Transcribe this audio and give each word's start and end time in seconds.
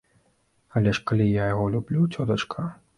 Але 0.81 0.95
ж 0.99 1.05
калі 1.13 1.29
я 1.35 1.47
яго 1.53 1.71
люблю, 1.77 2.11
цётачка. 2.13 2.71